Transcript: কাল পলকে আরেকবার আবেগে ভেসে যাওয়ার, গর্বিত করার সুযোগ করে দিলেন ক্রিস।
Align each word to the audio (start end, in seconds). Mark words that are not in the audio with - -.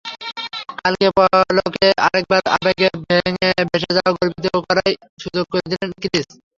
কাল 0.79 0.95
পলকে 1.17 1.87
আরেকবার 2.05 2.41
আবেগে 2.55 2.87
ভেসে 3.69 3.89
যাওয়ার, 3.95 4.13
গর্বিত 4.17 4.45
করার 4.67 4.89
সুযোগ 5.21 5.45
করে 5.51 5.65
দিলেন 5.71 5.91
ক্রিস। 6.01 6.27